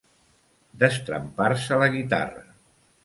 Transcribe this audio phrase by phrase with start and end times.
[0.83, 2.43] Destrempar-se la guitarra.